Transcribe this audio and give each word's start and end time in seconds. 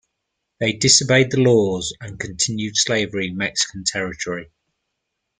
They 0.59 0.73
disobeyed 0.73 1.29
the 1.29 1.37
laws 1.41 1.95
and 2.01 2.19
continued 2.19 2.75
slavery 2.75 3.27
in 3.27 3.37
Mexican 3.37 3.83
territory. 3.83 4.49